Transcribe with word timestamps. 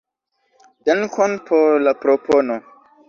Dankon 0.89 1.37
por 1.51 1.77
la 1.89 1.93
propono. 2.07 2.57